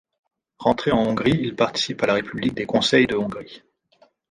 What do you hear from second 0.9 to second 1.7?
en Hongrie, il